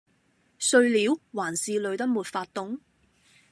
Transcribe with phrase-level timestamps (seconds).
[0.57, 1.13] 睡了？
[1.31, 2.81] 還是累得沒法動？